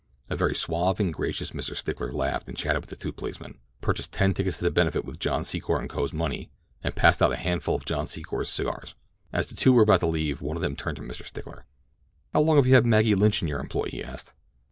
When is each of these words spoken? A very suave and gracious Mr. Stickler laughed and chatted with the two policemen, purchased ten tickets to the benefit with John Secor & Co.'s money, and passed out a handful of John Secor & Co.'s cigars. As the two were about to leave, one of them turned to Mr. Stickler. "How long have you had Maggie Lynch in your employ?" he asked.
A 0.31 0.35
very 0.35 0.55
suave 0.55 0.99
and 0.99 1.13
gracious 1.13 1.51
Mr. 1.51 1.75
Stickler 1.75 2.11
laughed 2.11 2.49
and 2.49 2.57
chatted 2.57 2.81
with 2.81 2.89
the 2.89 2.95
two 2.95 3.11
policemen, 3.11 3.59
purchased 3.81 4.11
ten 4.11 4.33
tickets 4.33 4.57
to 4.57 4.63
the 4.63 4.71
benefit 4.71 5.05
with 5.05 5.19
John 5.19 5.43
Secor 5.43 5.87
& 5.89 5.89
Co.'s 5.89 6.11
money, 6.11 6.49
and 6.83 6.95
passed 6.95 7.21
out 7.21 7.31
a 7.31 7.35
handful 7.35 7.75
of 7.75 7.85
John 7.85 8.07
Secor 8.07 8.25
& 8.25 8.25
Co.'s 8.31 8.49
cigars. 8.49 8.95
As 9.31 9.45
the 9.45 9.53
two 9.55 9.73
were 9.73 9.83
about 9.83 9.99
to 9.99 10.07
leave, 10.07 10.41
one 10.41 10.57
of 10.57 10.61
them 10.63 10.75
turned 10.75 10.97
to 10.97 11.03
Mr. 11.03 11.23
Stickler. 11.23 11.67
"How 12.33 12.41
long 12.41 12.55
have 12.57 12.65
you 12.65 12.73
had 12.73 12.83
Maggie 12.83 13.13
Lynch 13.13 13.43
in 13.43 13.47
your 13.47 13.59
employ?" 13.59 13.89
he 13.91 14.03
asked. 14.03 14.33